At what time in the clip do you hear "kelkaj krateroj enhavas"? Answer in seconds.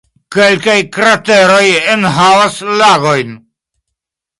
0.35-2.59